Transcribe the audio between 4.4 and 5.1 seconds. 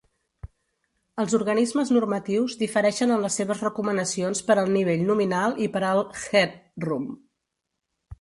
per al nivell